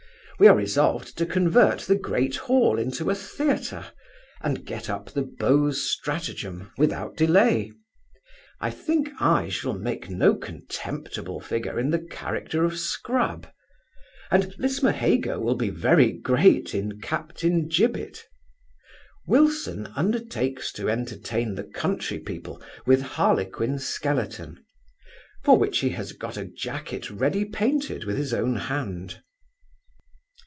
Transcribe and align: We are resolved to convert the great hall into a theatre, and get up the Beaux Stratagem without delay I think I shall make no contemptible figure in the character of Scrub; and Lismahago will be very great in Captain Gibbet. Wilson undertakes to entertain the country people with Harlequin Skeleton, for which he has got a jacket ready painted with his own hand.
We 0.39 0.47
are 0.47 0.55
resolved 0.57 1.19
to 1.19 1.27
convert 1.27 1.81
the 1.81 1.93
great 1.95 2.35
hall 2.35 2.79
into 2.79 3.11
a 3.11 3.13
theatre, 3.13 3.91
and 4.41 4.65
get 4.65 4.89
up 4.89 5.11
the 5.11 5.21
Beaux 5.21 5.69
Stratagem 5.69 6.71
without 6.79 7.15
delay 7.15 7.71
I 8.59 8.71
think 8.71 9.09
I 9.19 9.49
shall 9.49 9.75
make 9.77 10.09
no 10.09 10.33
contemptible 10.33 11.39
figure 11.41 11.79
in 11.79 11.91
the 11.91 11.99
character 11.99 12.63
of 12.63 12.79
Scrub; 12.79 13.49
and 14.31 14.51
Lismahago 14.57 15.39
will 15.39 15.53
be 15.53 15.69
very 15.69 16.11
great 16.11 16.73
in 16.73 16.99
Captain 17.01 17.67
Gibbet. 17.67 18.23
Wilson 19.27 19.89
undertakes 19.95 20.71
to 20.73 20.89
entertain 20.89 21.53
the 21.53 21.65
country 21.65 22.17
people 22.17 22.59
with 22.87 23.03
Harlequin 23.03 23.77
Skeleton, 23.77 24.57
for 25.43 25.59
which 25.59 25.81
he 25.81 25.89
has 25.89 26.13
got 26.13 26.35
a 26.35 26.45
jacket 26.45 27.11
ready 27.11 27.45
painted 27.45 28.05
with 28.05 28.17
his 28.17 28.33
own 28.33 28.55
hand. 28.55 29.21